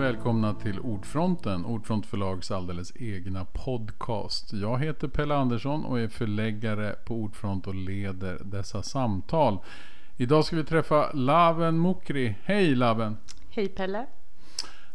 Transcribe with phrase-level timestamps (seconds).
[0.00, 4.52] välkomna till Ordfronten, Ordfront förlags alldeles egna podcast.
[4.52, 9.58] Jag heter Pelle Andersson och är förläggare på Ordfront och leder dessa samtal.
[10.16, 12.34] Idag ska vi träffa Laven Mukri.
[12.44, 13.16] Hej Laven!
[13.50, 14.06] Hej Pelle!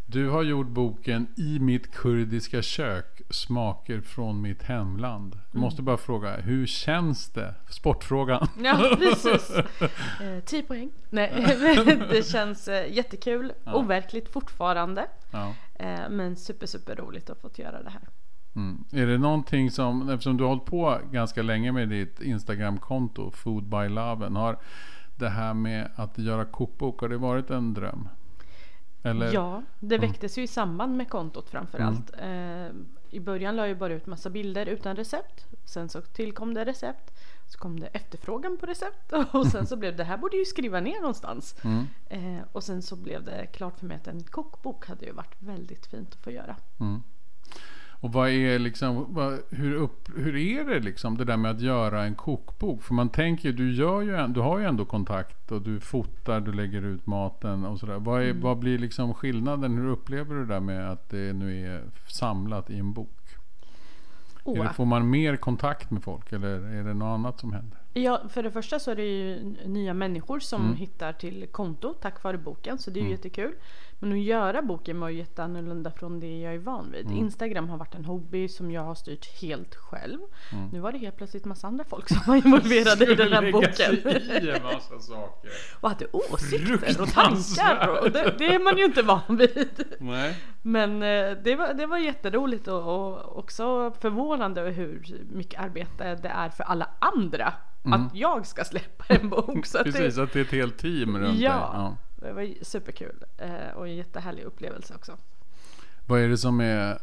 [0.07, 5.33] Du har gjort boken I mitt kurdiska kök, smaker från mitt hemland.
[5.35, 5.61] Jag Mm.
[5.61, 7.55] måste bara fråga, hur känns det?
[7.69, 8.47] Sportfrågan.
[8.63, 9.51] Ja, precis.
[10.21, 10.91] Eh, 10 poäng.
[11.09, 11.31] Nej,
[12.09, 13.53] det känns eh, jättekul.
[13.65, 15.07] Overkligt fortfarande.
[15.31, 15.53] Ja.
[15.79, 18.01] Eh, men super, super roligt att få göra det här.
[18.55, 18.83] Mm.
[18.91, 23.63] Är det någonting som, eftersom du har hållit på ganska länge med ditt Instagramkonto, Food
[23.63, 24.57] by Laven, har
[25.15, 28.09] det här med att göra kokbok, har det varit en dröm?
[29.05, 29.33] Eller?
[29.33, 32.11] Ja, det väcktes ju i samband med kontot framför allt.
[32.17, 32.67] Eh,
[33.09, 35.45] I början la jag bara ut massa bilder utan recept.
[35.65, 37.11] Sen så tillkom det recept.
[37.47, 39.13] Så kom det efterfrågan på recept.
[39.31, 41.55] Och sen så blev det, det här borde ju skriva ner någonstans.
[41.63, 41.87] Mm.
[42.09, 45.35] Eh, och sen så blev det klart för mig att en kokbok hade ju varit
[45.41, 46.55] väldigt fint att få göra.
[46.79, 47.03] Mm.
[48.05, 51.61] Och vad är liksom, vad, hur, upp, hur är det liksom det där med att
[51.61, 52.83] göra en kokbok?
[52.83, 56.41] För man tänker du, gör ju, en- du har ju ändå kontakt och du fotar,
[56.41, 57.99] du lägger ut maten och sådär.
[57.99, 58.41] Vad, är, Mm.
[58.41, 59.77] vad blir liksom skillnaden?
[59.77, 63.09] Hur upplever du det där med att det nu är samlat i en bok?
[64.43, 67.77] Åh, det, får man mer kontakt med folk eller är det något annat som händer?
[67.93, 70.75] Ja, för det första så är det ju nya människor som Mm.
[70.75, 73.11] hittar till konto tack vare boken, så det är ju Mm.
[73.11, 73.53] jättekul.
[73.99, 77.05] Men att göra boken var ju jätteannorlunda från det jag är van vid.
[77.05, 77.17] Mm.
[77.17, 80.19] Instagram har varit en hobby som jag har styrt helt själv.
[80.51, 80.67] Mm.
[80.69, 83.93] Nu var det helt plötsligt massa andra folk som var involverade i den här boken.
[84.43, 85.49] i en massa saker.
[85.81, 87.87] Och hade åsikter och tankar.
[88.01, 89.83] Och det, det är man ju inte van vid.
[89.99, 90.35] Nej.
[90.61, 96.15] Men eh, det var, det var jätteroligt och, och också förvånande över hur mycket arbete
[96.15, 97.53] det är för alla andra
[97.85, 98.01] Mm.
[98.05, 99.65] att jag ska släppa en bok.
[99.65, 101.51] Så att Precis, det, att det är ett helt team runt Ja.
[101.73, 102.04] dig.
[102.25, 105.17] Det var superkul eh, och en jättehärlig upplevelse också.
[106.05, 106.97] Vad är det som är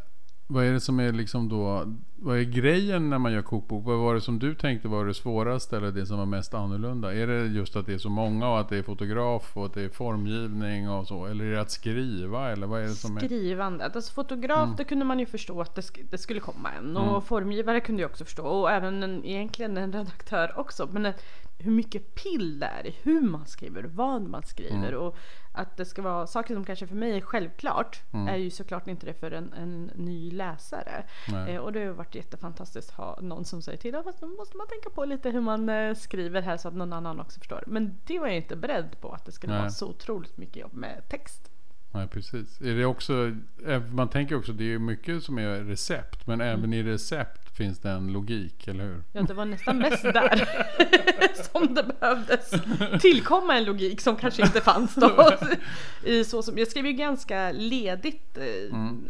[0.47, 1.85] vad är det som är liksom då
[2.17, 3.85] Vad är grejen när man gör kokbok?
[3.87, 7.15] Vad var det som du tänkte var det svåraste eller det som var mest annorlunda?
[7.15, 9.75] Är det just att det är så många och att det är fotograf och att
[9.75, 11.27] det är formgivning och så?
[11.27, 12.51] Eller är det att skriva?
[12.53, 13.21] Eller vad är det som är?
[13.21, 14.77] Skrivandet, alltså fotograf Mm.
[14.77, 17.23] det kunde man ju förstå att det, sk- det skulle komma en och Mm.
[17.23, 20.89] formgivare kunde jag också förstå och även en, egentligen en redaktör också.
[20.93, 21.13] Men
[21.63, 25.01] hur mycket pill det är i hur man skriver, vad man skriver Mm.
[25.01, 25.17] och
[25.53, 28.29] att det ska vara saker som kanske för mig är självklart Mm.
[28.29, 31.05] är ju såklart inte det för en, en ny läsare.
[31.49, 33.95] Eh, och det har varit jättefantastiskt att ha någon som säger till.
[33.95, 36.75] "Ja, Fast nu måste man tänka på lite hur man eh, skriver här så att
[36.75, 37.65] någon annan också förstår.
[37.67, 40.73] Men det var jag inte beredd på att det skulle vara så otroligt mycket jobb
[40.75, 41.49] med text.
[41.95, 42.61] Nej, precis.
[42.61, 43.33] Är det också,
[43.67, 46.27] eh, man tänker också det är mycket som är recept.
[46.27, 49.03] Men även i recept finns det en logik, eller hur?
[49.13, 50.49] Ja, det var nästan mest där
[51.53, 52.51] som det behövdes
[53.01, 55.31] tillkomma en logik som kanske inte fanns då.
[56.05, 59.07] I så som, jag skrev ju ganska ledigt, eh, Mm.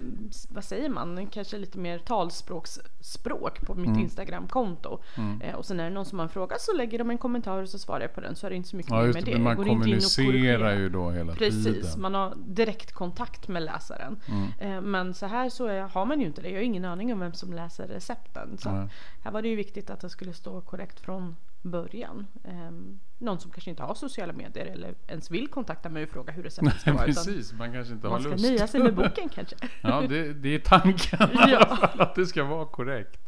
[0.48, 4.00] vad säger man, kanske lite mer talspråksspråk på mitt Mm.
[4.00, 4.98] Instagramkonto.
[5.16, 5.40] Mm.
[5.40, 7.62] Eh, och sen är det någon som har en fråga så lägger de en kommentar
[7.62, 9.24] och så svarar jag på den så är det inte så mycket Ja just med
[9.24, 12.00] det, man kommunicerar ju då hela Precis, tiden.
[12.00, 14.20] man har direktkontakt med läsaren.
[14.28, 14.48] Mm.
[14.76, 16.48] Eh, Men så här så är, har man ju inte det.
[16.48, 17.88] Jag har ingen aning om vem som läser
[18.32, 18.58] recepten.
[18.58, 18.88] Så Nej.
[19.22, 22.26] här var det ju viktigt att det skulle stå korrekt från början.
[22.44, 26.32] Ehm, någon som kanske inte har sociala medier eller ens vill kontakta mig och fråga
[26.32, 27.04] hur receptet ska vara.
[27.04, 28.44] precis, man kanske inte har man ska lust.
[28.44, 29.56] nöja sig med boken kanske.
[29.82, 31.88] Ja, det, det är tanken Ja.
[31.98, 33.20] att det ska vara korrekt.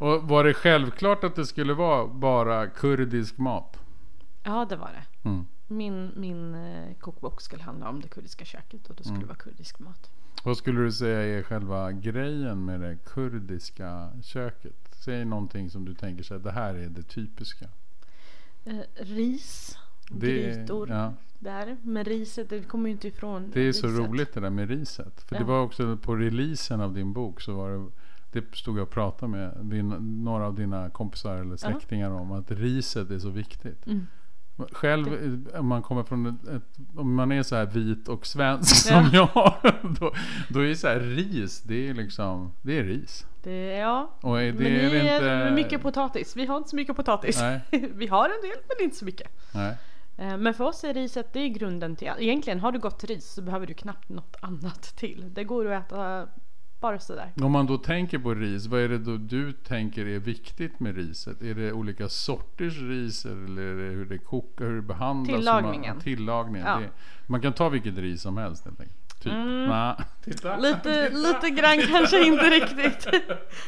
[0.00, 3.78] Och var det självklart att det skulle vara bara kurdisk mat?
[4.44, 5.28] Ja, det var det.
[5.28, 5.46] Mm.
[5.66, 9.28] Min, min eh, kokbok skulle handla om det kurdiska köket och det skulle Mm.
[9.28, 10.10] vara kurdisk mat.
[10.44, 14.74] Vad skulle du säga är själva grejen med det kurdiska köket?
[15.04, 17.66] Säg någonting som du tänker sig att det här är det typiska.
[18.64, 19.78] Eh, ris,
[20.10, 21.76] Det, grytor ja, där.
[21.82, 23.98] Men riset, det kommer ju inte ifrån det är så riset.
[24.08, 25.20] roligt det där med riset.
[25.22, 25.46] För det Ja.
[25.46, 27.90] var också på releasen av din bok så var det
[28.32, 29.88] det stod jag och pratade med din,
[30.24, 33.86] några av dina kompisar eller släktingar om att riset är så viktigt.
[33.86, 34.06] Mm.
[34.72, 35.06] Själv,
[35.54, 36.62] eh, om man kommer från ett, ett,
[36.96, 39.02] om man är så här vit och svensk Ja.
[39.02, 39.54] som jag,
[40.00, 40.12] då,
[40.48, 43.26] då är så här ris, det är liksom, det är ris.
[43.42, 45.54] Det, ja, Och är det men ni är är inte...
[45.54, 46.36] mycket potatis.
[46.36, 47.40] Vi har inte så mycket potatis.
[47.40, 47.60] Nej.
[47.94, 49.28] Vi har en del men inte så mycket.
[49.54, 49.76] Nej.
[50.16, 52.20] Eh, Men för oss är riset det är grunden till allt.
[52.20, 55.24] Egentligen har du gott ris så behöver du knappt något annat till.
[55.34, 56.26] Det går att äta
[56.80, 57.32] bara sådär.
[57.42, 60.96] Om man då tänker på ris, vad är det då du tänker är viktigt med
[60.96, 61.42] riset?
[61.42, 65.36] Är det olika sorters ris eller är det hur det kokar, hur det behandlas?
[65.38, 65.94] Tillagningen.
[65.94, 66.66] Man, tillagningen.
[66.66, 66.76] Ja.
[66.80, 66.90] Det,
[67.26, 68.98] man kan ta vilket ris som helst helt enkelt.
[69.22, 69.32] Typ.
[69.32, 69.66] Mm.
[69.66, 69.94] Nej.
[70.24, 70.56] Titta.
[70.56, 73.06] Lite, lite grann kanske inte riktigt.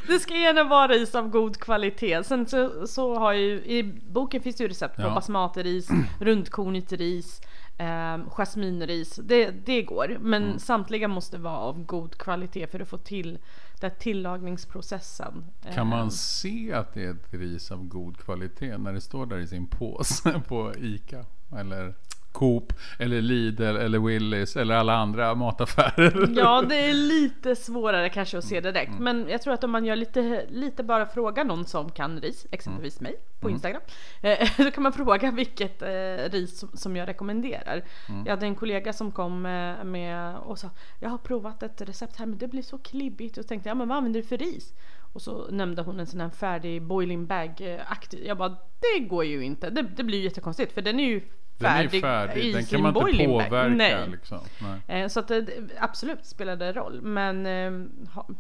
[0.07, 2.25] Det ska gärna vara ris av god kvalitet.
[2.25, 5.15] Sen så, så har ju, i boken finns det ju recept på Ja.
[5.15, 5.89] basmatiris,
[6.21, 7.41] rundkornigt ris,
[7.81, 10.17] Eh, jasminris, det, det går.
[10.21, 10.59] Men Mm.
[10.59, 13.39] samtliga måste vara av god kvalitet för att få till
[13.81, 15.45] den tillagningsprocessen.
[15.75, 19.39] Kan man se att det är ett ris av god kvalitet när det står där
[19.39, 21.25] i sin påse på ICA?
[21.57, 21.95] Eller
[22.33, 26.29] Coop, eller Lidl, eller Willys, eller alla andra mataffärer?
[26.37, 28.49] Ja, det är lite svårare kanske att Mm.
[28.51, 28.99] se det direkt.
[28.99, 32.47] Men jag tror att om man gör lite, lite bara fråga någon som kan ris,
[32.51, 33.55] exempelvis mig på Mm.
[33.55, 33.83] Instagram.
[34.23, 35.89] Eh, då kan man fråga vilket eh,
[36.31, 37.83] ris som, som jag rekommenderar.
[38.09, 38.27] Mm.
[38.27, 42.17] Jag hade en kollega som kom eh, med och sa Jag har provat ett recept
[42.17, 43.39] här men det blir så klibbigt.
[43.39, 44.75] Och tänkte jag, men vad använder du för ris?
[45.13, 48.25] Och så nämnde hon en sån här färdig boiling bag aktiv.
[48.27, 48.49] Jag bara,
[48.81, 49.71] det går ju inte.
[49.71, 51.21] Det, det blir ju jättekonstigt för den är ju
[51.61, 53.69] Den är färdig, färdig, den kan man inte påverka.
[53.75, 54.09] Nej.
[54.11, 54.39] Liksom.
[54.87, 55.03] Nej.
[55.03, 55.47] Eh, Så att det
[55.79, 57.01] absolut spelade roll.
[57.03, 57.87] Men eh,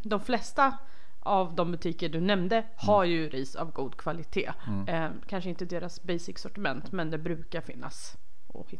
[0.02, 0.72] de flesta
[1.20, 4.50] av de butiker du nämnde har ju ris av god kvalitet.
[4.88, 8.16] Eh, kanske inte deras basic sortiment men det brukar finnas.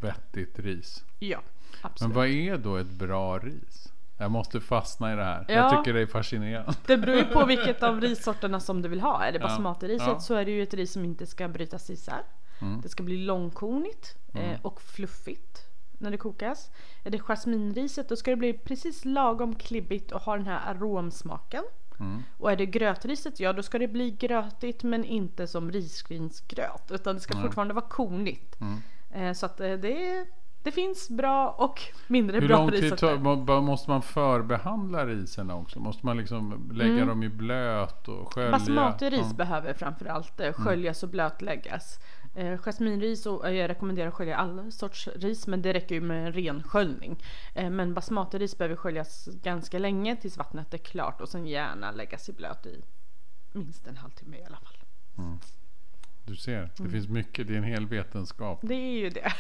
[0.00, 1.04] Vettigt ris.
[1.19, 2.16] Ja, Men absolut.
[2.16, 3.92] vad är då ett bra ris?
[4.19, 5.44] Jag måste fastna i det här.
[5.48, 5.54] Ja.
[5.54, 6.72] Jag tycker det är fascinerande.
[6.87, 9.25] Det beror ju på vilket av rissorterna som du vill ha.
[9.25, 9.46] Är det Ja.
[9.48, 10.20] basmatirriset Ja.
[10.20, 12.22] så är det ju ett ris som inte ska brytas isär.
[12.61, 12.81] Mm.
[12.81, 15.67] Det ska bli långkornigt eh, och fluffigt
[15.99, 16.71] när det kokas.
[17.05, 21.65] Är det jasminriset då ska det bli precis lagom klibbigt och ha den här aromsmaken.
[22.01, 22.23] Mm.
[22.39, 26.91] Och är det grötriset, ja då ska det bli grötigt men inte som risgrynsgröt.
[26.91, 27.43] Utan det ska Nej.
[27.43, 28.61] fortfarande vara kornigt.
[28.61, 28.79] Mm.
[29.11, 30.27] Eh, så att eh, det,
[30.62, 35.81] det finns bra och mindre Hur bra lång tid tar, måste man förbehandla riserna också?
[35.81, 37.09] Måste man liksom lägga Mm.
[37.09, 38.51] dem i blöt och skölja?
[38.51, 39.37] Basmati-ris Ja.
[39.37, 41.99] behöver framförallt eh, sköljas och blötläggas.
[42.35, 46.00] Eh, jasminris, och, eh, jag rekommenderar att skölja all sorts ris men det räcker ju
[46.00, 47.23] med en ren sköljning.
[47.55, 52.29] Eh, men basmatiris behöver sköljas ganska länge tills vattnet är klart och sen gärna läggas
[52.29, 52.82] i blöt i
[53.53, 54.77] minst en halvtimme i alla fall.
[55.19, 55.38] Mm.
[56.31, 57.49] Du ser, det finns mycket.
[57.49, 58.59] Det är en hel vetenskap.
[58.62, 59.32] Det är ju det.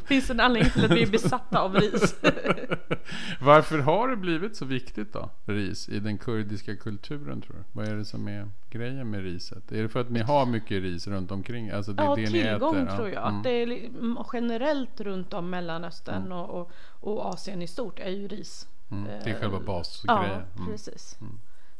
[0.06, 2.16] Finns en anledning till att vi är besatta av ris.
[3.40, 5.30] Varför har det blivit så viktigt då?
[5.44, 7.64] Ris i den kurdiska kulturen tror du?
[7.72, 9.72] Vad är det som är grejen med riset?
[9.72, 11.70] Är det för att ni har mycket ris runt omkring?
[11.70, 12.96] Alltså det är ja, det tillgång äter?
[12.96, 13.28] tror jag.
[13.28, 13.42] Mm.
[13.42, 13.90] Det är
[14.32, 18.68] generellt runt om Mellanöstern och, och, och Asien i stort är ju ris.
[18.90, 19.04] Mm.
[19.04, 20.24] Det är Eh, själva basgrejen.
[20.24, 20.72] Ja, Mm.
[20.72, 21.18] precis.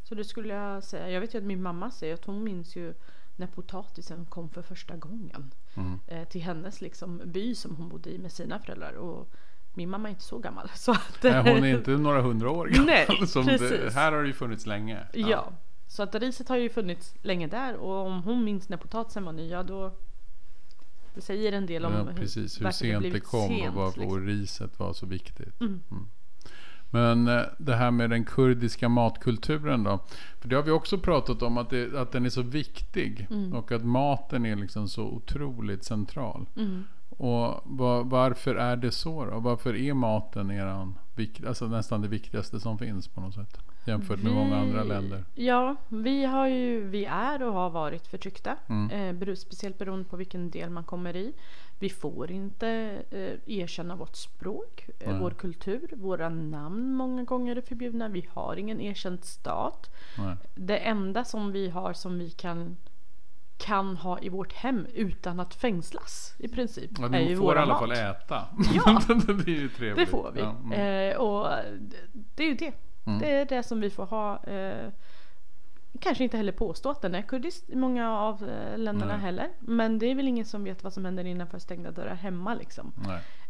[0.02, 1.10] Så det skulle jag säga.
[1.10, 2.94] Jag vet ju att min mamma säger att hon minns ju
[3.36, 5.54] när potatisen kom för första gången.
[5.74, 6.00] Mm.
[6.06, 8.92] Eh, till hennes liksom, by som hon bodde i med sina föräldrar.
[8.92, 9.30] Och
[9.74, 10.70] min mamma är inte så gammal.
[10.74, 12.86] Så att, Nej, hon är inte några hundra år gammal.
[12.86, 13.94] Nej, som det, precis.
[13.94, 15.06] här har det ju funnits länge.
[15.12, 15.52] Ja.
[15.88, 19.32] Så att riset har ju funnits länge där och om hon minns när potatisen var
[19.32, 19.96] ny, ja då
[21.16, 23.74] det säger en del om Ja, precis, hur varför sent det blivit kom sent, och
[23.74, 24.26] varför liksom.
[24.26, 25.60] riset var så viktigt.
[25.60, 25.82] Mm.
[26.96, 29.98] Men eh, det här med den kurdiska matkulturen då?
[30.40, 33.52] För det har vi också pratat om att, det, att den är så viktig Mm.
[33.52, 36.46] och att maten är liksom så otroligt central.
[36.56, 36.84] Mm.
[37.08, 39.38] Och va- varför är det så då?
[39.40, 40.98] Varför är maten eran,
[41.46, 43.58] alltså nästan det viktigaste som finns på något sätt?
[43.86, 45.24] Jämfört med många andra länder.
[45.34, 48.56] Ja, vi, har ju, vi är och har varit förtryckta.
[48.68, 49.20] Mm.
[49.20, 51.32] Eh, speciellt beroende på vilken del man kommer i.
[51.78, 52.68] Vi får inte
[53.10, 55.90] eh, erkänna vårt språk, eh, vår kultur.
[55.92, 58.08] Våra namn många gånger är förbjudna.
[58.08, 59.90] Vi har ingen erkänd stat.
[60.18, 60.36] Nej.
[60.54, 62.76] Det enda som vi har som vi kan
[63.58, 66.90] kan ha i vårt hem utan att fängslas i princip.
[66.98, 67.80] Ja, är ju får i våra alla mat.
[67.80, 68.42] fall äta.
[68.74, 69.02] Ja.
[69.78, 69.94] det.
[69.94, 70.40] Det får vi.
[70.40, 71.12] Ja, mm.
[71.12, 71.48] eh, och
[71.80, 71.96] det,
[72.34, 72.72] det är ju det.
[73.06, 73.18] Mm.
[73.18, 74.44] Det är det som vi får ha.
[74.44, 74.88] Eh,
[76.00, 79.20] kanske inte heller påstå att den är kurdisk i många av eh, länderna Nej.
[79.20, 79.50] heller.
[79.60, 82.92] Men det är väl ingen som vet vad som händer innanför stängda dörrar hemma liksom.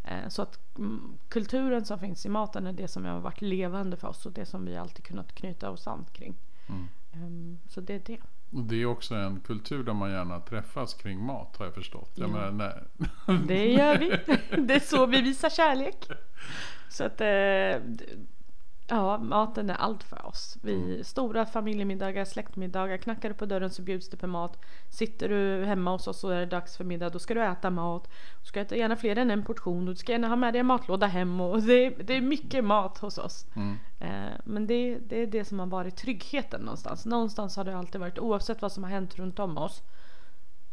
[0.04, 3.96] Eh, så att mm, kulturen som finns i maten är det som har varit levande
[3.96, 6.34] för oss och det som vi alltid kunnat knyta oss an kring.
[6.68, 6.88] Mm.
[7.12, 8.18] Ehm, så det är det.
[8.50, 12.10] Det är också en kultur där man gärna träffas kring mat har jag förstått.
[12.14, 12.50] Jag Ja.
[12.50, 12.82] nej.
[13.46, 14.08] Det gör vi.
[14.62, 16.08] Det är så vi visar kärlek.
[16.88, 17.26] Så att eh,
[18.87, 20.59] ja, maten är allt för oss.
[20.62, 24.61] Vi stora familjemiddagar, släktmiddagar, knackar du på dörren så bjuds det på mat.
[24.88, 27.71] Sitter du hemma hos oss och är det dags för middag, då ska du äta
[27.71, 28.11] mat.
[28.40, 29.85] Du ska äta gärna fler än en portion.
[29.85, 32.99] Du ska gärna ha med dig en matlåda hem och det, det är mycket mat
[32.99, 33.47] hos oss.
[33.55, 33.76] Mm.
[33.99, 37.07] Eh, men det, det är det som har varit tryggheten någonstans.
[37.07, 39.83] Någonstans har det alltid varit, oavsett vad som har hänt runt om oss.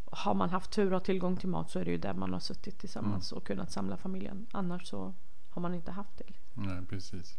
[0.05, 2.39] Har man haft tur och tillgång till mat så är det ju där man har
[2.39, 4.47] suttit tillsammans och kunnat samla familjen.
[4.51, 5.13] Annars så
[5.49, 6.33] har man inte haft det.
[6.53, 7.37] Nej, precis.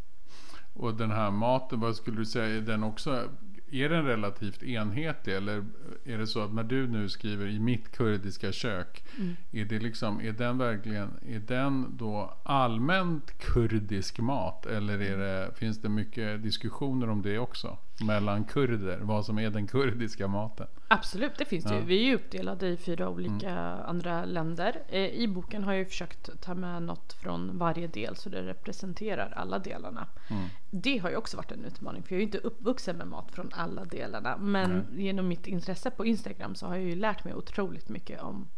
[0.74, 3.28] Och den här maten, vad skulle du säga, är den också
[3.70, 5.64] är den relativt enhetlig eller
[6.04, 9.36] är det så att när du nu skriver i mitt kurdiska kök Mm.
[9.52, 15.54] är det liksom, är den verkligen, är den då allmänt kurdisk mat eller är det,
[15.54, 17.78] finns det mycket diskussioner om det också?
[18.00, 20.66] Mellan kurder, vad som är den kurdiska maten.
[20.88, 21.80] Absolut, det finns det Ja.
[21.80, 21.86] ju.
[21.86, 23.54] Vi är ju uppdelade i fyra olika
[23.86, 24.82] andra länder.
[24.88, 28.42] Eh, I boken har jag ju försökt ta med något från varje del så det
[28.42, 30.06] representerar alla delarna.
[30.30, 30.44] Mm.
[30.70, 33.30] Det har ju också varit en utmaning för jag är ju inte uppvuxen med mat
[33.32, 34.36] från alla delarna.
[34.36, 38.48] Men genom mitt intresse på Instagram så har jag ju lärt mig otroligt mycket om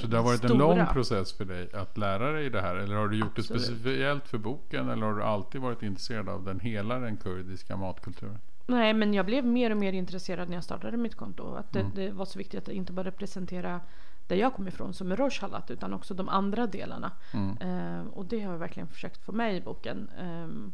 [0.00, 0.58] Så det har varit en stora.
[0.74, 2.76] lång process för dig att lära dig det här?
[2.76, 3.62] Eller har du gjort Absolut.
[3.68, 4.88] det speciellt för boken?
[4.90, 8.38] Eller har du alltid varit intresserad av den hela den kurdiska matkulturen?
[8.66, 11.54] Nej, men jag blev mer och mer intresserad när jag startade mitt konto.
[11.54, 11.92] Att det, Mm.
[11.94, 13.80] det var så viktigt att inte bara representera
[14.26, 17.12] där jag kommer ifrån som är Rojhalat utan också de andra delarna.
[17.32, 17.56] Mm.
[17.58, 20.10] Eh, och det har jag verkligen försökt få med i boken.
[20.18, 20.72] Ehm,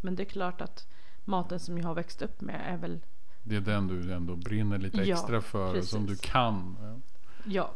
[0.00, 0.86] men det är klart att
[1.24, 3.00] maten som jag har växt upp med är väl,
[3.42, 5.90] Det är den du ändå brinner lite Ja, extra för, precis.
[5.90, 6.76] som du kan.
[7.44, 7.74] ja,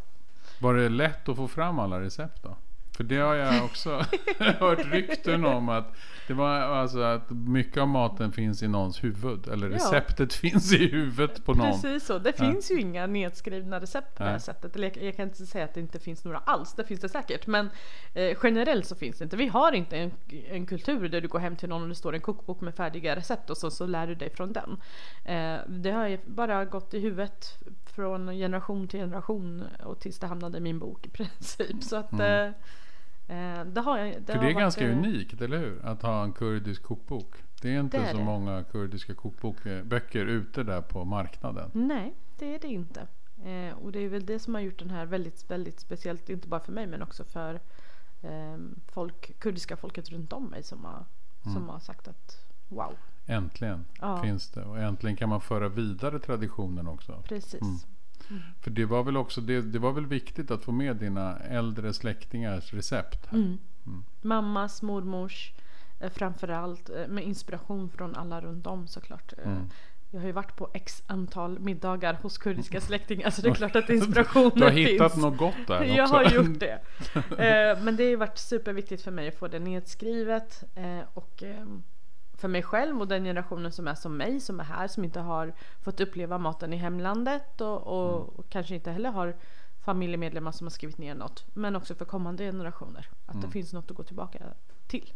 [0.61, 2.57] Var det lätt att få fram alla recept då?
[2.97, 3.91] För det har jag också
[4.39, 5.97] hört rykten om att
[6.27, 9.49] det var alltså att mycket av maten finns i någons huvud.
[9.49, 9.75] Eller Ja.
[9.77, 11.67] receptet finns i huvudet på någon.
[11.73, 12.19] precis så.
[12.19, 12.45] Det Ja.
[12.45, 14.77] finns ju inga nedskrivna recept på det här sättet.
[14.77, 17.09] Eller jag, jag kan inte säga att det inte finns några alls, det finns det
[17.09, 17.47] säkert.
[17.47, 17.71] Men
[18.15, 19.37] eh, generellt så finns det inte.
[19.37, 20.11] Vi har inte en,
[20.51, 23.17] en kultur där du går hem till någon och det står en kokbok med färdiga
[23.17, 24.81] recept och så, så lär du dig från den.
[25.25, 27.59] Eh, det har ju bara gått i huvudet
[27.99, 31.83] från generation till generation och tills det hamnade i min bok i princip.
[31.83, 32.47] Så att eh,
[33.37, 34.09] eh, det har jag.
[34.09, 34.25] Mm.
[34.27, 35.85] För har det är varit, ganska eh, unikt, eller hur?
[35.85, 37.35] Att ha en kurdisk kokbok.
[37.63, 38.25] Det är inte Det är så det.
[38.25, 41.71] många kurdiska kokböcker ute där på marknaden.
[41.75, 43.01] Nej, det är det inte.
[43.45, 46.49] Eh, och det är väl det som har gjort den här väldigt, väldigt speciellt, inte
[46.49, 47.55] bara för mig men också för
[48.23, 48.57] eh,
[48.93, 51.05] folk, kurdiska folket runt om mig som har,
[51.45, 51.55] Mm.
[51.55, 52.97] som har sagt att wow,
[53.27, 54.23] Äntligen Ja.
[54.23, 54.63] finns det.
[54.65, 57.23] Och äntligen kan man föra vidare traditionen också.
[57.29, 57.63] precis.
[57.63, 58.43] Mm.
[58.61, 61.93] För det var väl också det, det var väl viktigt att få med dina äldre
[61.93, 63.27] släktingars recept.
[63.27, 63.39] Här.
[63.39, 63.59] Mm.
[64.23, 65.53] Mammas, mormors,
[66.01, 69.33] eh, framförallt eh, med inspiration från alla runt om såklart.
[69.39, 69.69] Eh, Mm.
[70.11, 73.77] Jag har ju varit på x antal middagar hos kurdiska släktingar så det är klart
[73.77, 74.89] att inspirationen Du har finns.
[74.91, 76.15] hittat något gott där Jag också.
[76.17, 76.81] har gjort det.
[77.85, 80.65] Men det har ju varit superviktigt för mig att få det nedskrivet.
[81.15, 81.83] och ehm,
[82.39, 85.21] för mig själv och den generationen som är som mig, som är här, som inte
[85.21, 85.53] har
[85.83, 88.29] fått uppleva maten i hemlandet och, och, Mm.
[88.29, 89.37] och kanske inte heller har
[89.85, 91.45] familjemedlemmar som har skrivit ner något.
[91.55, 93.07] Men också för kommande generationer.
[93.27, 93.47] Att Mm.
[93.47, 94.39] det finns något att gå tillbaka
[94.87, 95.13] till.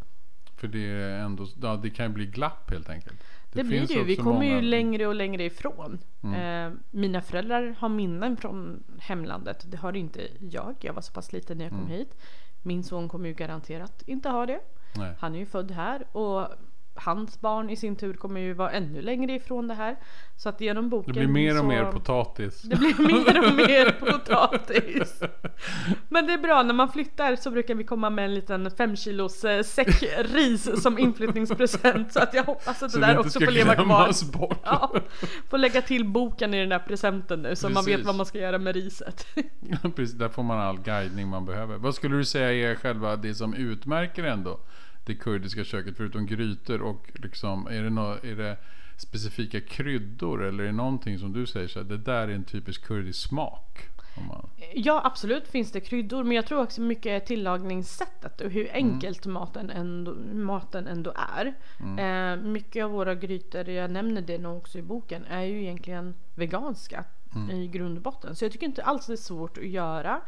[0.56, 3.24] För det är ändå, ja, det kan ju bli glapp helt enkelt.
[3.52, 4.04] Det, blir finns det ju.
[4.04, 5.98] Vi kommer ju många- längre och längre ifrån.
[6.22, 6.66] Mm.
[6.72, 9.64] Eh, mina föräldrar har minnen från hemlandet.
[9.70, 10.74] Det har inte jag.
[10.80, 11.92] Jag var så pass liten när jag kom Mm.
[11.92, 12.16] hit.
[12.62, 14.60] Min son kommer ju garanterat inte ha det.
[14.96, 15.14] Nej.
[15.18, 16.48] Han är ju född här och
[16.94, 19.96] hans barn i sin tur kommer ju vara ännu längre ifrån det här.
[20.36, 21.64] Så att genom Det boken blir mer och så...
[21.64, 22.62] mer potatis.
[22.62, 25.22] Det blir mer och mer potatis.
[26.08, 28.96] Men det är bra, när man flyttar så brukar vi komma med en liten fem
[28.96, 32.12] kilos eh, säck ris som inflyttningspresent.
[32.12, 34.32] Så att jag hoppas att det Så där det inte också får leva kvar.
[34.38, 34.58] bort.
[34.64, 34.92] Ja,
[35.50, 38.06] får lägga till boken i den där presenten nu så man vet Precis.
[38.06, 39.26] vad man ska göra med riset.
[39.96, 41.76] Precis, där får man all guidning man behöver.
[41.78, 44.60] Vad skulle du säga är själva det som utmärker ändå
[45.04, 48.56] det kurdiska köket förutom grytor och liksom är det, nå är det
[48.96, 52.44] specifika kryddor eller är det någonting som du säger så här, det där är en
[52.44, 53.88] typisk kurdisk smak?
[54.28, 59.26] Man, Ja absolut finns det kryddor men jag tror också mycket tillagningssättet och hur enkelt
[59.26, 61.54] maten, ändå, maten ändå är.
[61.98, 66.14] Eh, mycket av våra grytor, jag nämner det nog också i boken, är ju egentligen
[66.34, 67.04] veganska
[67.52, 68.36] i grund och botten.
[68.36, 70.20] Så jag tycker inte alls det är svårt att göra.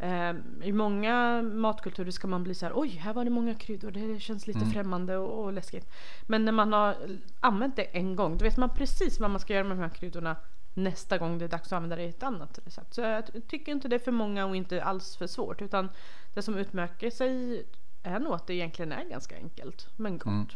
[0.00, 3.90] Eh, I många matkulturer ska man bli så här, oj här var det många kryddor,
[3.90, 5.90] det känns lite främmande och, och läskigt.
[6.22, 6.96] Men när man har
[7.40, 9.88] använt det en gång, då vet man precis vad man ska göra med de här
[9.88, 10.36] kryddorna
[10.74, 12.94] nästa gång det är dags att använda det i ett annat recept.
[12.94, 15.62] Så jag tycker inte det är för många och inte alls för svårt.
[15.62, 15.88] Utan
[16.34, 17.64] det som utmärker sig
[18.02, 20.26] är nog att det egentligen är ganska enkelt men gott.
[20.26, 20.46] Mm.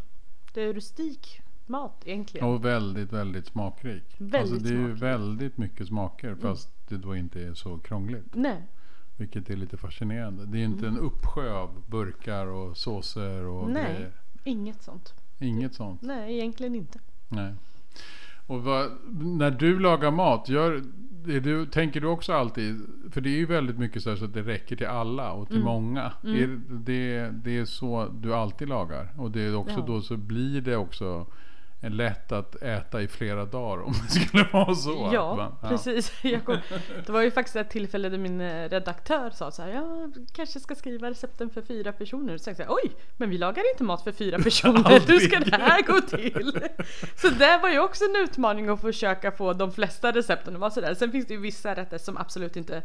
[0.53, 2.47] Det är rustik mat egentligen.
[2.47, 4.05] och väldigt, väldigt smakrik.
[4.19, 5.03] Väldigt alltså det är ju smakrik.
[5.03, 5.21] Mm.
[5.21, 8.35] väldigt mycket smaker fast det då inte är så krångligt.
[8.35, 8.63] Nej,
[9.17, 10.47] Vilket är lite fascinerande.
[10.47, 13.85] Det är inte en uppsjö av burkar och såser och Nej.
[13.95, 14.13] grejer.
[14.45, 15.15] inget sånt.
[15.39, 16.03] Inget sånt.
[16.03, 16.99] Nej, egentligen inte.
[17.29, 17.55] Nej.
[18.47, 18.91] Och vad,
[19.39, 20.83] när du lagar mat, gör,
[21.41, 22.81] du, tänker du också alltid,
[23.11, 25.57] för det är ju väldigt mycket så, så att det räcker till alla och till
[25.57, 25.67] Mm.
[25.67, 26.13] många.
[26.23, 29.09] Är det, det är så du alltid lagar.
[29.17, 29.85] Och det är också Ja.
[29.87, 31.27] då så blir det också
[31.91, 35.11] lätt att äta i flera dagar om det skulle vara så.
[35.13, 36.13] Ja, man- precis.
[36.45, 36.59] Kom,
[37.07, 40.61] det var ju faktiskt ett tillfälle där min eh, redaktör sa så här, jag kanske
[40.61, 42.39] ska skriva recepten för fyra personer.
[42.39, 45.01] Så jag sa, oj, men vi lagar inte mat för fyra personer.
[45.09, 46.59] Hur ska det här gå till?
[47.17, 50.71] Så det var ju också en utmaning att försöka få de flesta recepten att vara
[50.71, 50.95] sådär.
[50.95, 52.83] Sen finns det ju vissa rätter som absolut inte,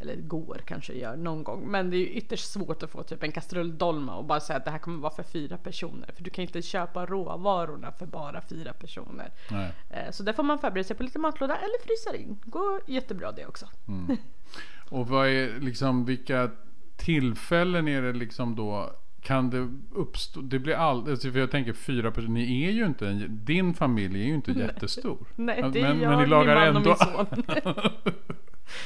[0.00, 3.22] eller går kanske gör någon gång, men det är ju ytterst svårt att få typ
[3.22, 6.10] en kastrulldolma och bara säga att det här kommer vara för fyra personer.
[6.16, 9.30] För du kan inte köpa råvarorna för bara fyra personer.
[9.50, 9.72] Nej.
[9.90, 12.38] Eh, Så där får man förbereda sig på lite matlåda eller frysa in.
[12.44, 13.66] Går jättebra det också.
[14.88, 16.50] Och vad är liksom vilka
[16.96, 18.90] tillfällen är det liksom då
[19.22, 20.40] kan det uppstå?
[20.40, 24.22] Det blir aldrig, för jag tänker fyra personer, ni är ju inte, en, din familj
[24.22, 25.26] är ju inte jättestor.
[25.36, 27.72] Nej, det är men, jag, men ni lagar min man ändå, och min son.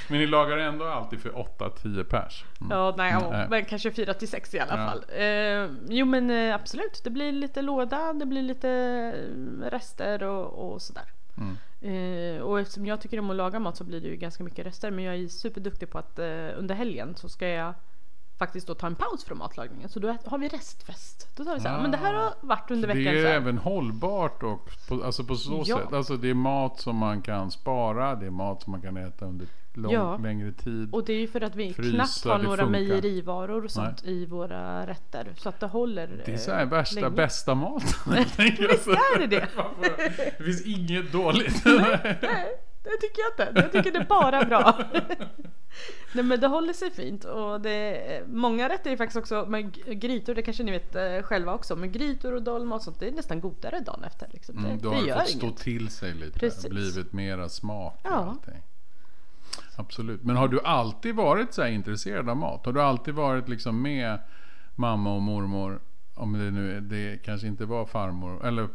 [0.08, 2.44] men ni lagar ändå alltid för 8-10 pers.
[2.60, 2.78] Mm.
[2.78, 3.46] Ja, nej, ja, Nej.
[3.50, 4.86] men kanske fyra till sex i alla Ja.
[4.90, 5.04] fall.
[5.20, 10.72] Eh, jo men eh, absolut, det blir lite låda, det blir lite eh, rester och,
[10.72, 11.04] och sådär.
[11.38, 11.56] Mm.
[11.80, 14.66] Eh, och eftersom jag tycker om att laga mat så blir det ju ganska mycket
[14.66, 14.90] rester.
[14.90, 16.26] Men jag är superduktig på att eh,
[16.56, 17.74] under helgen så ska jag
[18.38, 19.88] faktiskt då ta en paus från matlagningen.
[19.88, 21.28] Så då har vi restfest.
[21.36, 21.82] Då tar vi så här, Ah.
[21.82, 23.14] men det här har varit under Det veckan.
[23.14, 23.34] är så här.
[23.34, 25.78] även hållbart och på, alltså på så Ja.
[25.78, 25.92] sätt.
[25.92, 29.24] Alltså det är mat som man kan spara, det är mat som man kan äta
[29.26, 30.16] under lång, Ja.
[30.16, 30.88] längre tid.
[30.94, 32.70] Och det är ju för att vi Frysa, knappt har det några funkar.
[32.80, 35.26] mejerivaror och sånt i våra rätter.
[35.36, 37.16] Så att det håller det är så eh, här värsta länge.
[37.16, 37.88] bästa maten.
[38.38, 38.38] Visst
[38.88, 39.48] är det det?
[40.38, 41.62] det finns inget dåligt.
[41.64, 43.60] Nej, det tycker jag inte.
[43.60, 44.78] Jag tycker det är bara bra.
[46.12, 50.34] Nej men det håller sig fint och det, många rätter är faktiskt också med grytor,
[50.34, 53.12] det kanske ni vet eh, själva också, men grytor och dolma och sånt det är
[53.12, 54.28] nästan godare dagen efter.
[54.32, 54.58] Liksom.
[54.58, 55.58] Mm, det, då det har det fått stå inget.
[55.58, 56.38] till sig lite.
[56.38, 56.70] Precis.
[56.70, 58.14] Blivit mera smak och Ja.
[58.16, 58.62] allting.
[59.76, 60.22] Absolut.
[60.22, 62.66] Men har du alltid varit så här intresserad av mat?
[62.66, 64.18] Har du alltid varit liksom med
[64.74, 65.80] mamma och mormor?
[66.14, 68.68] Om det nu är, det kanske inte var farmor eller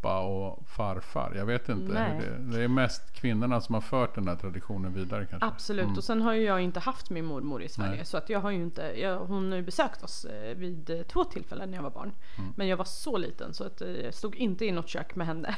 [0.00, 1.32] pappa och farfar.
[1.36, 1.92] Jag vet inte.
[1.92, 5.46] Hur det, det är mest kvinnorna som har fört den här traditionen vidare kanske.
[5.48, 8.04] Absolut och sen har ju jag inte haft min mormor i Sverige Nej.
[8.04, 11.02] så att jag har ju inte, jag, hon har ju besökt oss eh, vid eh,
[11.02, 12.12] två tillfällen när jag var barn.
[12.38, 12.52] Mm.
[12.56, 15.26] Men jag var så liten så att eh, jag stod inte i något kök med
[15.26, 15.56] henne.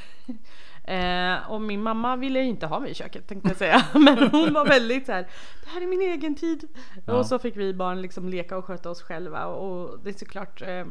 [0.84, 3.84] eh, och min mamma ville inte ha mig i köket tänkte jag säga.
[3.94, 5.22] Men hon var väldigt så här,
[5.64, 6.68] det här är min egen tid.
[7.06, 7.14] Ja.
[7.14, 10.62] Och så fick vi barn liksom leka och sköta oss själva och det är såklart
[10.62, 10.84] eh,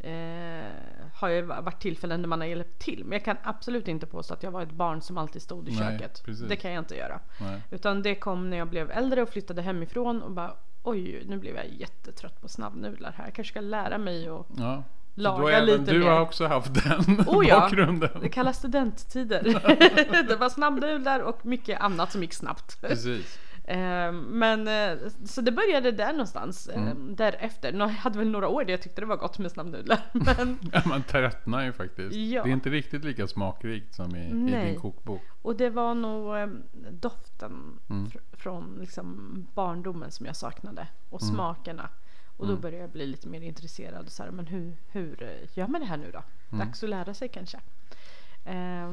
[0.00, 0.70] Eh,
[1.14, 3.04] har ju varit tillfällen när man har hjälpt till.
[3.04, 5.70] Men jag kan absolut inte påstå att jag var ett barn som alltid stod i
[5.72, 6.22] Nej, köket.
[6.24, 6.48] precis.
[6.48, 7.20] Det kan jag inte göra.
[7.40, 7.60] Nej.
[7.70, 11.56] Utan det kom när jag blev äldre och flyttade hemifrån och bara oj, nu blev
[11.56, 13.24] jag jättetrött på snabbnudlar här.
[13.24, 14.82] Jag kanske ska lära mig och Ja.
[15.18, 16.06] Laga lite du mer.
[16.10, 17.60] har också haft den Oh ja.
[17.60, 18.10] bakgrunden.
[18.20, 19.42] det kallas studenttider.
[20.28, 22.80] det var snabbnudlar och mycket annat som gick snabbt.
[22.80, 23.38] Precis.
[23.68, 27.16] Eh, Men eh, så det började där någonstans eh, Mm.
[27.16, 27.72] därefter.
[27.72, 29.98] Jag hade väl några år där jag tyckte det var gott med snabbnudlar.
[30.12, 32.16] Men, Ja, man tröttnar ju faktiskt.
[32.16, 32.42] Ja.
[32.42, 34.70] Det är inte riktigt lika smakrikt som i, i Nej.
[34.70, 35.22] din kokbok.
[35.42, 36.50] och det var nog
[36.90, 38.06] doften Mm.
[38.06, 40.88] fr- från liksom barndomen som jag saknade.
[41.10, 41.88] Och smakerna.
[42.36, 42.60] Och då Mm.
[42.62, 44.10] började jag bli lite mer intresserad.
[44.10, 46.22] Så här, men hur, hur gör man det här nu då?
[46.58, 47.60] Dags att lära sig kanske.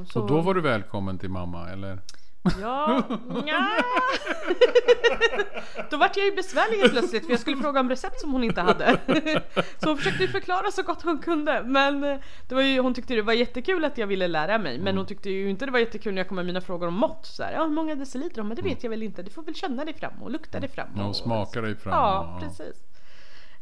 [0.07, 1.99] Så, Och då var du välkommen till mamma, eller?
[2.61, 3.03] Ja,
[3.45, 3.67] nja.
[5.89, 8.43] Då vart jag ju besvärlig helt plötsligt för jag skulle fråga om recept som hon
[8.43, 8.97] inte hade.
[9.77, 11.63] Så hon försökte ju förklara så gott hon kunde.
[11.63, 12.17] Men eh,
[12.49, 14.79] det var ju, hon tyckte det var jättekul att jag ville lära mig.
[14.79, 16.93] Men hon tyckte ju inte det var jättekul när jag kom med mina frågor om
[16.93, 17.25] mått.
[17.25, 18.43] Så här, ja, hur många deciliter?
[18.43, 19.23] Men det vet jag väl inte.
[19.23, 20.87] Du får väl känna dig fram och lukta dig fram.
[20.95, 21.93] Ja, och och smaka dig fram.
[21.93, 22.92] Ja, precis.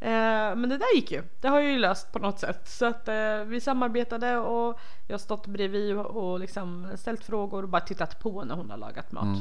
[0.02, 1.24] Eh, men det där gick ju.
[1.42, 2.68] Det har jag ju löst på något sätt.
[2.68, 7.70] Så att eh, vi samarbetade och jag har stått bredvid och, liksom ställt frågor och
[7.70, 9.38] bara tittat på när hon har lagat mat.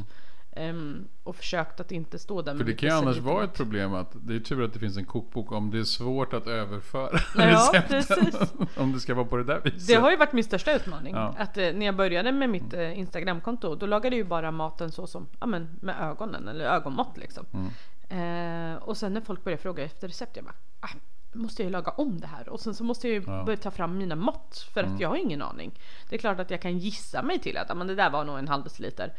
[0.56, 2.58] Ehm, och försökt att inte stå där Mm.
[2.66, 4.96] För det kan ju annars vara ett problem att det är tur att det finns
[4.96, 8.48] en kokbok om det är svårt att överföra Ja, recepten.
[8.76, 9.86] om det ska vara på det där viset.
[9.86, 11.14] Det har ju varit min största utmaning.
[11.14, 11.34] Ja.
[11.38, 14.92] Att eh, när jag började med mitt eh, Instagramkonto då lagade jag ju bara maten
[14.92, 17.46] så som, ja men med ögonen eller ögonmått liksom.
[17.52, 17.70] Mm.
[18.10, 20.88] Eh, och sen när folk började fråga efter recept jag bara, ah,
[21.32, 22.48] måste jag ju laga om det här?
[22.48, 23.32] Och sen så måste jag ju Ja.
[23.32, 23.44] Mm.
[23.44, 25.78] börja ta fram mina mått för att jag har ingen aning.
[26.08, 28.24] Det är klart att jag kan gissa mig till att ah, men det där var
[28.24, 29.12] nog en halv deciliter.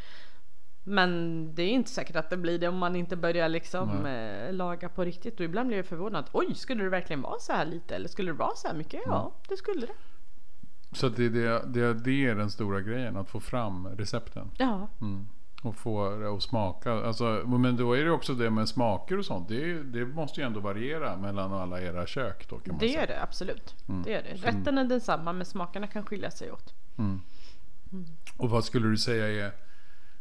[0.84, 4.54] Men det är inte säkert att det blir det om man inte börjar liksom eh,
[4.54, 5.40] laga på riktigt.
[5.40, 6.26] Och ibland blir jag förvånad.
[6.32, 7.96] Oj, skulle det verkligen vara så här lite?
[7.96, 9.02] Eller skulle det vara så här mycket?
[9.06, 9.32] Ja, Mm.
[9.50, 9.94] det skulle det.
[10.92, 14.52] Så det, det, det, det är den stora grejen, att få fram recepten.
[14.58, 15.28] Ja, Mm.
[15.62, 16.91] Och få det att smaka.
[16.91, 19.47] Alltså, men då är det också det med smaker och sånt.
[19.50, 23.24] Det, är, det måste ju ändå variera mellan alla era kök då det gör det
[23.24, 23.76] absolut.
[23.89, 24.04] Mm.
[24.04, 24.34] Det gör det.
[24.47, 26.74] Rätten är densamma men smakerna kan skilja sig åt.
[28.38, 29.52] Och vad skulle du säga är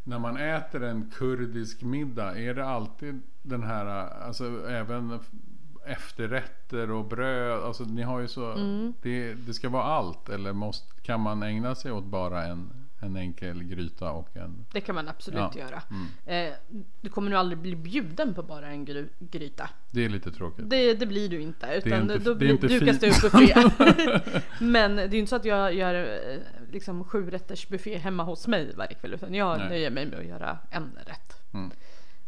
[0.05, 3.87] när man äter en kurdisk middag, är det alltid den här,
[4.26, 5.20] alltså även
[5.87, 8.94] efterrätter och bröd, alltså ni har ju så, Mm.
[9.03, 13.17] det, det ska vara allt eller måste, kan man ägna sig åt bara en, en
[13.17, 15.59] enkel gryta och en, Det kan man absolut Ja.
[15.61, 15.83] göra.
[15.91, 16.07] Mm.
[16.51, 16.55] Eh,
[17.01, 19.71] du kommer nog aldrig bli bjuden på bara en gry- gryta.
[19.91, 20.71] det är lite tråkigt.
[20.71, 21.67] Det, det blir du inte.
[21.85, 23.55] Utan inte- då det är blir, dukas det upp buffé.
[24.61, 26.39] Men det är ju inte så att jag gör eh,
[26.73, 29.15] liksom sju rätters buffé hemma hos mig varje kväll.
[29.15, 29.69] Utan jag Nej.
[29.69, 31.53] nöjer mig med att göra en rätt.
[31.55, 31.71] Mm.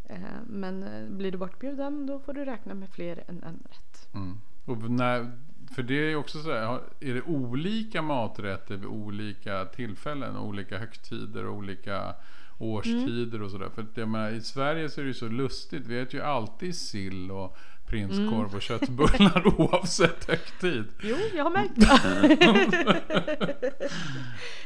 [0.04, 4.14] Eh, men eh, blir du bortbjuden då får du räkna med fler än en rätt.
[4.14, 4.38] Mm.
[4.64, 5.32] Och när,
[5.74, 11.46] För det är också så här, är det olika maträtter vid olika tillfällen, olika högtider
[11.46, 12.14] och olika
[12.58, 13.68] årstider och sådär.
[13.74, 15.86] För jag menar, i Sverige så är det ju så lustigt.
[15.86, 17.56] Vi äter ju alltid sill och
[17.86, 20.84] prinskorv och köttbullar oavsett högtid.
[21.02, 22.00] Jo, jag har märkt det.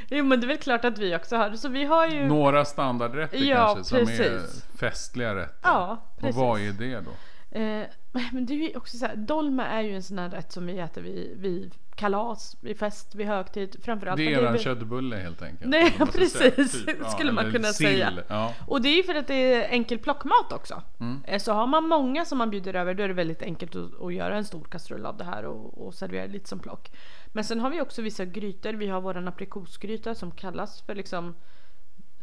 [0.17, 1.53] jo, men det är väl klart att vi också har.
[1.53, 2.27] Så vi har ju...
[2.27, 4.65] Några standardrätter Ja, kanske som är precis.
[4.79, 5.55] festliga rätter.
[5.63, 6.37] Ja, och precis.
[6.37, 7.11] vad är det då?
[7.59, 7.87] Eh,
[8.33, 10.67] men det är ju också så här, dolma är ju en sån här rätt som
[10.67, 13.77] vi äter vid, vid kalas, vid fest, vid högtid.
[13.83, 15.71] Framförallt Det är en väl- köttbulle helt enkelt.
[15.71, 16.51] Nej, man ska säga.
[16.51, 16.85] precis.
[17.13, 17.87] Skulle man eller kunna sill.
[17.87, 18.13] säga.
[18.29, 18.55] Ja.
[18.67, 20.83] Och det är ju för att det är enkel plockmat också.
[21.01, 21.23] Mm.
[21.27, 24.01] Eh, Så har man många som man bjuder över då är det väldigt enkelt att,
[24.03, 26.91] att göra en stor kastrull av det här och, och servera lite som plock.
[27.33, 28.73] Men sen har vi också vissa grytor.
[28.73, 31.35] Vi har våran aprikosgryta som kallas för liksom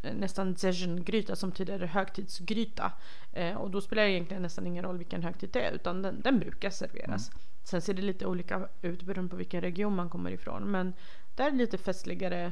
[0.03, 0.55] nästan
[1.05, 2.91] gryta som tidigare högtidsgryta.
[3.33, 6.21] Eh, och då spelar det egentligen nästan ingen roll vilken högtid det är utan den,
[6.21, 7.31] den brukar serveras.
[7.63, 10.63] Sen ser det lite olika ut beroende på vilken region man kommer ifrån.
[10.63, 10.93] Men
[11.35, 12.51] där är lite festligare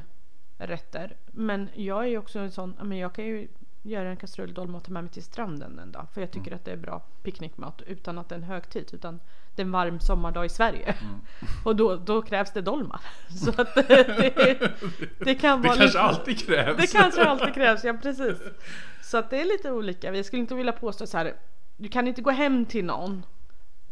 [0.58, 1.16] rätter.
[1.26, 3.48] Men jag är ju också en sån, men jag kan ju
[3.82, 6.06] göra en kastrull dolma och ta med mig till stranden en dag.
[6.14, 8.90] För jag tycker att det är bra picknickmat utan att det är en högtid.
[8.92, 9.20] Utan
[9.54, 10.94] det är en varm sommardag i Sverige.
[11.64, 13.00] Och då, då krävs det dolma.
[13.44, 14.72] Så att det, det,
[15.18, 16.80] det kan Det vara kanske lite, alltid krävs.
[16.80, 18.38] det kanske alltid krävs, ja precis.
[19.02, 20.14] Så att det är lite olika.
[20.14, 21.34] Jag skulle inte vilja påstå så här.
[21.76, 23.22] Du kan inte gå hem till någon.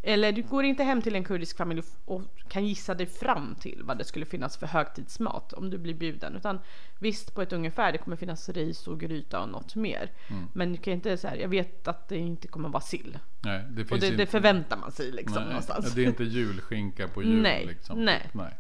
[0.03, 3.81] Eller du går inte hem till en kurdisk familj och kan gissa dig fram till
[3.85, 6.37] vad det skulle finnas för högtidsmat om du blir bjuden.
[6.37, 6.59] Utan
[6.99, 10.11] visst på ett ungefär, det kommer finnas ris och gryta och något mer.
[10.53, 13.19] Men du kan inte säga, jag vet att det inte kommer vara sill.
[13.45, 14.17] Nej, det Och det, inte.
[14.17, 15.95] det förväntar man sig liksom nej, någonstans.
[15.95, 18.05] Det är inte julskinka på jul Nej, liksom.
[18.05, 18.31] nej.
[18.33, 18.55] nej.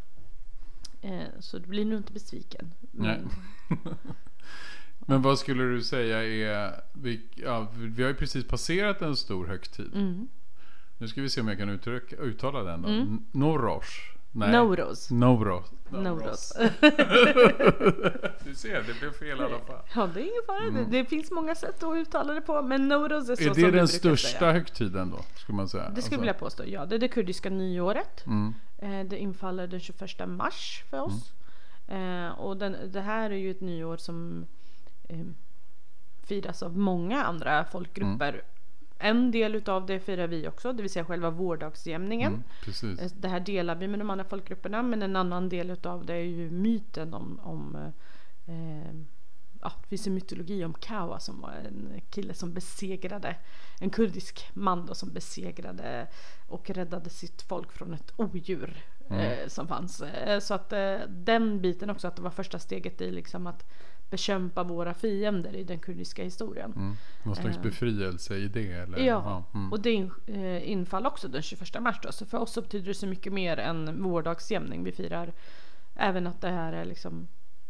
[1.02, 2.74] Eh, Så du blir nog inte besviken.
[2.90, 3.20] Nej.
[3.68, 3.78] Men-
[5.06, 9.46] Men vad skulle du säga är, vi, ja, vi har ju precis passerat en stor
[9.46, 9.90] högtid.
[9.94, 10.28] Mm.
[11.00, 12.88] Nu ska vi se om jag kan uttrycka, uttala den då.
[12.88, 13.24] Mm.
[13.32, 13.88] Norosh.
[14.32, 14.52] Nej.
[14.52, 15.10] Nowros.
[15.10, 15.70] Nowros.
[15.90, 16.52] Nowros.
[18.44, 19.82] Du ser, det blev fel i alla fall.
[19.94, 20.70] Ja, det är ingen fara.
[20.70, 22.62] Det, det finns många sätt att uttala det på.
[22.62, 23.50] Men Nowros är så Mm.
[23.50, 24.52] Är som det vi den största Säga.
[24.52, 25.18] högtiden då?
[25.36, 25.90] Skulle man säga.
[25.90, 26.62] Det skulle jag vilja påstå.
[26.66, 28.26] Ja, det är det kurdiska nyåret.
[28.26, 28.54] Mm.
[28.78, 31.32] Eh, Det infaller den 21 mars för oss.
[31.88, 34.46] Eh, och den, det här är ju ett nyår som
[35.08, 35.18] eh,
[36.22, 38.42] firas av många andra folkgrupper.
[39.02, 42.44] En del utav det firar vi också, det vill säga själva vårdagsjämningen.
[42.82, 42.98] Mm.
[42.98, 46.14] Eh, Det här delar vi med de andra folkgrupperna men en annan del utav det
[46.14, 47.76] är ju myten om, om
[48.46, 48.94] eh,
[49.62, 53.36] ja, det finns en mytologi om Kawa som var en kille som besegrade
[53.80, 56.06] en kurdisk man då som besegrade
[56.48, 60.00] och räddade sitt folk från ett odjur eh, som fanns.
[60.02, 63.70] Eh, så att eh, den biten också att det var första steget i liksom att
[64.10, 66.72] bekämpa våra fiender i den kurdiska historien.
[66.76, 66.96] Mm.
[67.22, 67.62] Någon slags Eh.
[67.62, 68.98] befrielse i det eller?
[68.98, 69.72] Ja, mm.
[69.72, 72.12] och det eh, infall också den 21 mars då.
[72.12, 74.84] Så för oss så betyder det så mycket mer än vårdagsjämning.
[74.84, 75.32] Vi firar
[75.94, 77.28] även att det här är liksom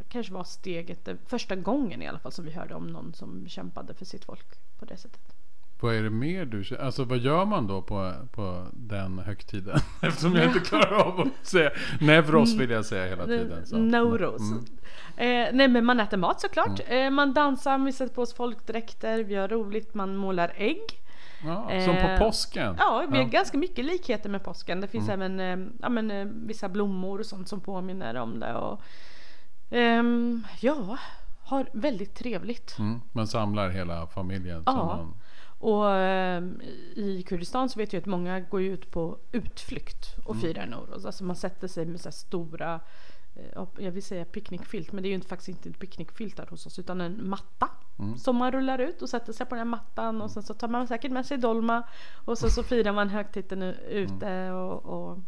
[0.09, 3.95] kanske var steget, första gången i alla fall som vi hörde om någon som kämpade
[3.95, 4.47] för sitt folk
[4.79, 5.35] på det sättet.
[5.81, 6.83] Vad är det mer du känner?
[6.83, 9.79] Alltså vad gör man då på, på den högtiden?
[10.03, 11.71] Eftersom jag inte klarar av att säga.
[12.01, 13.67] Nevros vill jag säga hela tiden.
[13.67, 13.79] Så.
[13.79, 14.41] Nauros.
[14.41, 14.65] Mm.
[15.17, 16.81] Eh, nej men man äter mat såklart.
[16.89, 20.81] Eh, man dansar, vi sätter på oss folkdräkter, vi har roligt, man målar ägg.
[21.45, 22.75] Ja, som på Eh, påsken?
[22.79, 23.29] Ja, vi har Ja.
[23.31, 24.81] ganska mycket likheter med påsken.
[24.81, 28.55] Det finns även eh, ja, men, eh, vissa blommor och sånt som påminner om det.
[28.55, 28.83] Och,
[29.71, 30.99] ehm, ja,
[31.43, 32.79] har väldigt trevligt.
[32.79, 33.01] Mm.
[33.13, 34.63] Man samlar hela familjen.
[34.67, 35.07] Ja.
[35.63, 36.61] Och ehm,
[36.95, 40.41] i Kurdistan så vet jag att många går ut på utflykt och Mm.
[40.43, 41.05] firar Nowroz.
[41.05, 42.81] Alltså man sätter sig med så stora
[43.37, 46.47] eh, jag vill säga picknickfilt men det är ju inte, faktiskt inte en picknickfilt här
[46.47, 47.69] hos oss utan en matta
[47.99, 48.17] Mm.
[48.19, 50.69] som man rullar ut och sätter sig på den här mattan och sen så tar
[50.69, 51.83] man säkert med sig dolma
[52.25, 54.55] och så, så firar man högtiden ute Mm.
[54.55, 55.19] och, och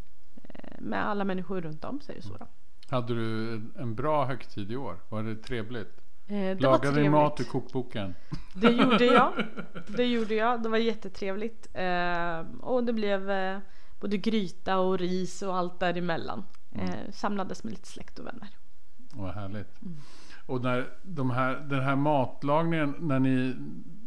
[0.45, 2.23] eh, med alla människor runt om sig.
[2.23, 2.47] Så då.
[2.91, 4.97] hade du en bra högtid i år?
[5.09, 6.02] Var det trevligt?
[6.27, 8.15] Eh, Lagade ni mat ur kokboken?
[8.55, 9.33] Det gjorde jag.
[9.97, 10.63] Det gjorde jag.
[10.63, 11.69] Det var jättetrevligt.
[11.75, 13.59] Eh, och det blev eh,
[14.01, 16.45] både gryta och ris och allt däremellan.
[16.73, 18.49] Eh, samlades med lite släkt och vänner.
[19.13, 19.83] Vad härligt.
[19.83, 19.97] Mm.
[20.47, 23.55] Och när de här, den här matlagningen, när ni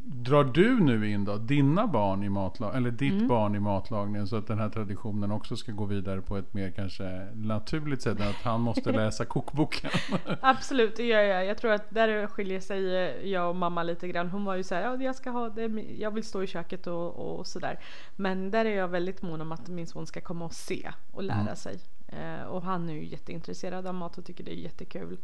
[0.08, 3.28] Drar du nu in då dina barn i matlag eller ditt Mm.
[3.28, 6.72] barn i matlagningen så att den här traditionen också ska gå vidare på ett mer
[6.72, 9.90] kanske naturligt sätt än att han måste läsa kokboken?
[10.42, 11.46] Absolut, det gör jag.
[11.46, 14.30] Jag tror att där skiljer sig eh, jag och mamma lite grann.
[14.30, 16.88] Hon var ju så här, ja, jag ska ha det, jag vill stå i köket
[16.88, 17.80] och, och sådär.
[18.16, 21.24] Men där är jag väldigt mån om att min son ska komma och se och
[21.24, 21.56] lära Mm.
[21.56, 21.80] sig.
[22.08, 25.18] Eh, och han är ju jätteintresserad av mat och tycker det är jättekul.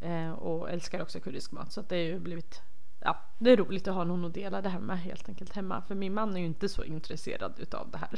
[0.00, 1.72] Eh, och älskar också kurdisk mat.
[1.72, 2.60] Så det har ju blivit
[3.04, 5.82] ja, det är roligt att ha någon att dela det här med helt enkelt hemma.
[5.88, 8.10] För min man är ju inte så intresserad utav det här.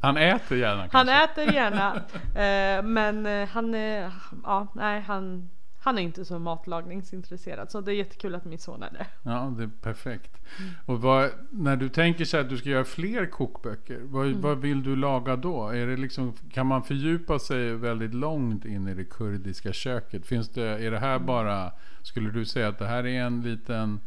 [0.00, 1.12] han äter gärna kanske?
[1.12, 1.94] Han äter gärna.
[2.34, 4.12] Eh, men eh, han är,
[4.44, 5.50] ja, nej, han,
[5.84, 7.70] han är inte så matlagningsintresserad.
[7.70, 9.06] Så det är jättekul att min son är det.
[9.22, 10.40] Ja, det är perfekt.
[10.58, 10.70] Mm.
[10.86, 14.40] Och vad, när du tänker så att du ska göra fler kokböcker, vad, mm.
[14.40, 15.68] vad vill du laga då?
[15.68, 20.26] Är det liksom, kan man fördjupa sig väldigt långt in i det kurdiska köket?
[20.26, 24.00] Finns det, är det här bara, skulle du säga att det här är en liten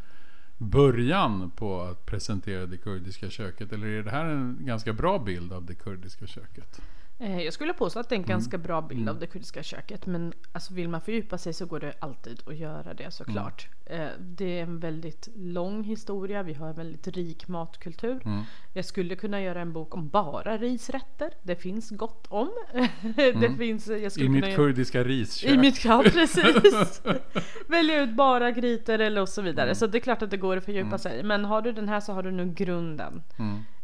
[0.58, 3.74] början på att presentera det kurdiska köket?
[3.74, 6.82] Eller är det här en ganska bra bild av det kurdiska köket?
[7.20, 8.30] Eh, jag skulle påstå att det är en mm.
[8.30, 9.14] ganska bra bild mm.
[9.14, 10.06] av det kurdiska köket.
[10.06, 13.68] Men alltså vill man fördjupa sig så går det alltid att göra det såklart.
[13.86, 14.10] Mm.
[14.20, 16.44] Det är en väldigt lång historia.
[16.44, 18.22] Vi har en väldigt rik matkultur.
[18.26, 18.44] Mm.
[18.74, 21.34] Jag skulle kunna göra en bok om bara risrätter.
[21.44, 22.50] Det finns gott om.
[23.16, 23.58] det mm.
[23.58, 24.56] finns, jag I mitt göra...
[24.56, 25.52] kurdiska riskök.
[25.52, 27.02] I mitt, ja precis.
[27.68, 29.66] Välja ut bara grytor eller och så vidare.
[29.66, 29.76] Mm.
[29.76, 31.24] Så det är klart att det går att fördjupa sig.
[31.24, 33.24] Men har du den här så har du nu grunden.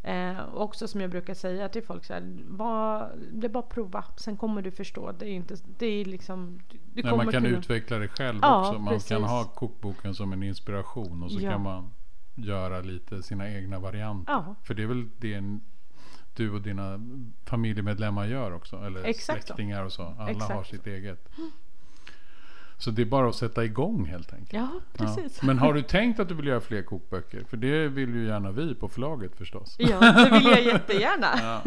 [0.04, 3.70] Eh, också som jag brukar säga till folk så här, var, det är bara att
[3.70, 4.06] prova.
[4.16, 5.12] Sen kommer du förstå.
[5.12, 7.58] Det är inte, det är liksom, du Nej, man kan kunna...
[7.58, 8.80] utveckla det själv ja, också.
[8.80, 9.10] Man precis.
[9.10, 11.52] kan ha kokboken som en inspiration och så ja.
[11.52, 11.92] kan man
[12.36, 14.34] göra lite sina egna varianter.
[14.34, 14.56] Ja.
[14.64, 15.42] För det är väl det
[16.36, 17.00] du och dina
[17.46, 18.76] familjemedlemmar gör också.
[18.76, 20.04] Eller Exakt släktingar och så.
[20.04, 20.54] Alla Exakt.
[20.54, 21.30] har sitt eget.
[22.84, 24.54] Så det är bara att sätta igång helt enkelt.
[24.54, 25.38] Ja, precis.
[25.42, 25.48] Ja.
[25.48, 27.44] Men har du tänkt att du vill göra fler kokböcker?
[27.44, 29.76] För det vill ju gärna vi på förlaget förstås.
[29.80, 31.28] Ja, det vill jag jättegärna.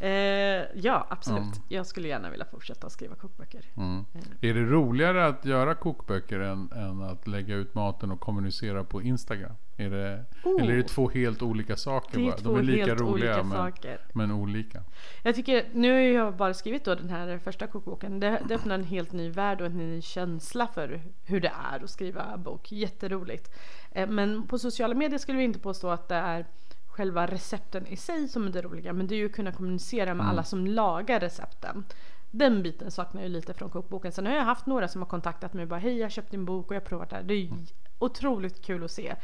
[0.00, 1.42] Ja, eh, ja absolut.
[1.42, 1.58] Mm.
[1.68, 3.64] Jag skulle gärna vilja fortsätta skriva kokböcker.
[3.76, 4.04] Mm.
[4.14, 4.50] Eh.
[4.50, 9.02] Är det roligare att göra kokböcker än, än att lägga ut maten och kommunicera på
[9.02, 9.54] Instagram?
[9.80, 10.62] Är det, oh.
[10.62, 12.18] Eller är det två helt olika saker?
[12.18, 14.00] Det är två De är lika helt roliga olika men, saker.
[14.12, 14.82] men olika.
[15.22, 18.20] Jag tycker, nu har jag bara skrivit då den här första kokboken.
[18.20, 21.84] Det, det öppnar en helt ny värld och en ny känsla för hur det är
[21.84, 22.72] att skriva bok.
[22.72, 23.54] Jätteroligt.
[23.90, 26.46] Eh, men på sociala medier skulle vi inte påstå att det är
[26.86, 28.92] själva recepten i sig som är det roliga.
[28.92, 30.26] Men det är ju att kunna kommunicera med mm.
[30.26, 31.84] alla som lagar recepten.
[32.30, 34.12] Den biten saknar jag lite från kokboken.
[34.12, 36.30] Sen har jag haft några som har kontaktat mig och bara hej jag har köpt
[36.30, 37.22] din bok och jag har provat det här.
[37.22, 37.66] Det är mm.
[37.98, 39.14] otroligt kul att se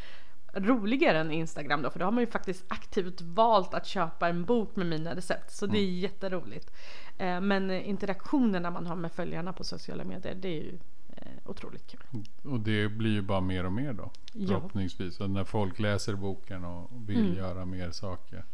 [0.54, 4.44] roligare än Instagram då för då har man ju faktiskt aktivt valt att köpa en
[4.44, 6.00] bok med mina recept så det är mm.
[6.00, 6.70] jätteroligt.
[7.18, 10.78] Eh, men interaktionerna man har med följarna på sociala medier det är ju
[11.16, 12.24] eh, otroligt kul.
[12.42, 14.46] Och det blir ju bara mer och mer då ja.
[14.46, 15.20] förhoppningsvis.
[15.20, 17.36] Att när folk läser boken och vill mm.
[17.36, 18.44] göra mer saker.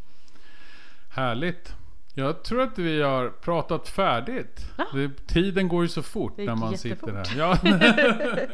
[1.09, 1.75] Härligt!
[2.15, 4.67] Jag tror att vi har pratat färdigt.
[4.77, 4.85] Ah.
[4.95, 6.99] Det, tiden går ju så fort när man jättefort.
[6.99, 7.37] sitter här.
[7.37, 7.59] Ja.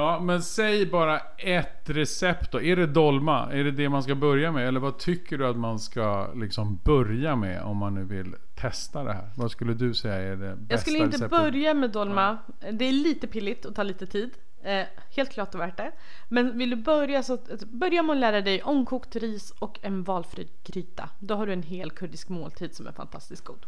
[0.00, 2.62] Ja, men säg bara ett recept då.
[2.62, 3.52] Är det dolma?
[3.52, 4.68] Är det det man ska börja med?
[4.68, 9.04] Eller vad tycker du att man ska liksom börja med om man nu vill testa
[9.04, 9.30] det här?
[9.36, 11.30] Vad skulle du säga är det bästa Jag skulle inte receptet?
[11.30, 12.38] börja med dolma.
[12.72, 14.30] Det är lite pilligt och tar lite tid.
[14.62, 14.84] Eh,
[15.16, 15.92] helt klart värt det.
[16.28, 20.48] Men vill du börja så börja med att lära dig omkokt ris och en valfri
[20.64, 21.08] gryta.
[21.18, 23.66] Då har du en hel kurdisk måltid som är fantastiskt god.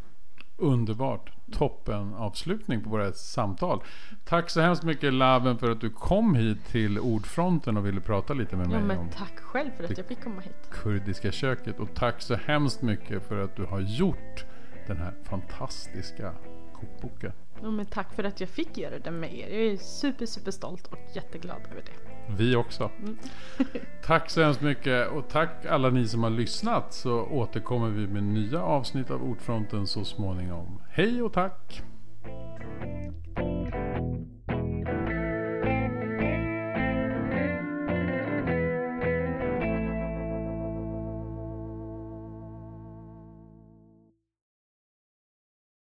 [0.56, 1.30] Underbart.
[1.52, 3.82] Toppen avslutning på våra samtal.
[4.24, 8.34] Tack så hemskt mycket Laven för att du kom hit till Ordfronten och ville prata
[8.34, 8.78] lite med mig.
[8.78, 10.70] Ja, men om tack själv för att jag fick komma hit.
[10.70, 11.80] Kurdiska köket.
[11.80, 14.44] Och tack så hemskt mycket för att du har gjort
[14.86, 16.34] den här fantastiska
[16.72, 17.32] kokboken.
[17.62, 19.48] Ja, men tack för att jag fick göra den med er.
[19.48, 22.11] Jag är super, super stolt och jätteglad över det.
[22.26, 22.90] Vi också.
[22.98, 23.18] Mm.
[24.06, 28.22] Tack så hemskt mycket och tack alla ni som har lyssnat så återkommer vi med
[28.22, 30.82] nya avsnitt av Ordfronten så småningom.
[30.90, 31.82] Hej och tack!